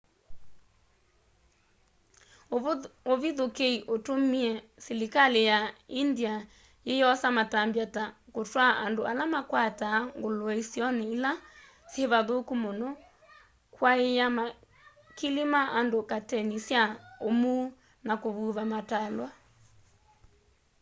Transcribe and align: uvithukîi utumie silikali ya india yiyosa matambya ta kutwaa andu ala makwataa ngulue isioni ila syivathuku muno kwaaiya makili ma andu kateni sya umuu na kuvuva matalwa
uvithukîi 3.13 3.75
utumie 3.95 4.51
silikali 4.83 5.41
ya 5.51 5.59
india 6.01 6.33
yiyosa 6.87 7.27
matambya 7.37 7.85
ta 7.95 8.03
kutwaa 8.35 8.73
andu 8.85 9.01
ala 9.09 9.23
makwataa 9.33 9.99
ngulue 10.19 10.53
isioni 10.63 11.03
ila 11.15 11.31
syivathuku 11.91 12.53
muno 12.63 12.89
kwaaiya 13.75 14.25
makili 14.37 15.43
ma 15.53 15.61
andu 15.79 15.97
kateni 16.11 16.57
sya 16.67 16.81
umuu 17.27 17.65
na 18.07 18.13
kuvuva 18.21 18.63
matalwa 18.71 19.29